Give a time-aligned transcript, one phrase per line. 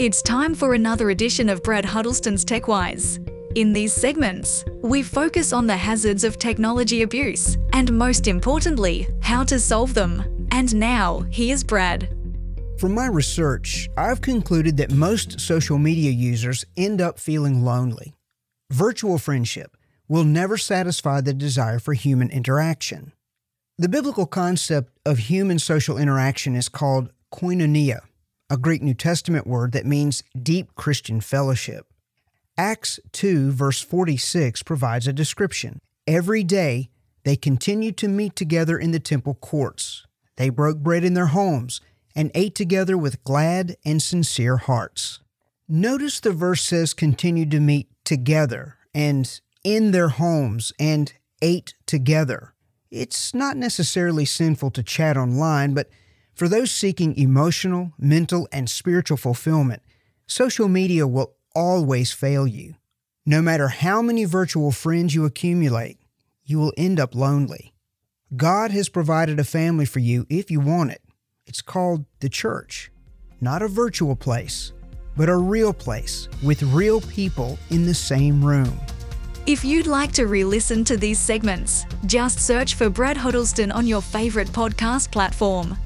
[0.00, 3.18] It's time for another edition of Brad Huddleston's TechWise.
[3.54, 9.44] In these segments, we focus on the hazards of technology abuse and, most importantly, how
[9.44, 10.48] to solve them.
[10.52, 12.16] And now, here's Brad.
[12.78, 18.14] From my research, I've concluded that most social media users end up feeling lonely.
[18.72, 19.76] Virtual friendship
[20.08, 23.12] will never satisfy the desire for human interaction.
[23.76, 27.98] The biblical concept of human social interaction is called koinonia,
[28.50, 31.86] a Greek New Testament word that means deep Christian fellowship.
[32.58, 35.80] Acts 2, verse 46 provides a description.
[36.06, 36.90] Every day
[37.24, 40.04] they continued to meet together in the temple courts.
[40.36, 41.80] They broke bread in their homes
[42.16, 45.20] and ate together with glad and sincere hearts.
[45.68, 52.54] Notice the verse says continued to meet together and in their homes and ate together.
[52.90, 55.88] It's not necessarily sinful to chat online, but
[56.40, 59.82] for those seeking emotional, mental, and spiritual fulfillment,
[60.26, 62.76] social media will always fail you.
[63.26, 65.98] No matter how many virtual friends you accumulate,
[66.46, 67.74] you will end up lonely.
[68.34, 71.02] God has provided a family for you if you want it.
[71.46, 72.90] It's called the church.
[73.42, 74.72] Not a virtual place,
[75.18, 78.80] but a real place with real people in the same room.
[79.44, 83.86] If you'd like to re listen to these segments, just search for Brad Huddleston on
[83.86, 85.76] your favourite podcast platform.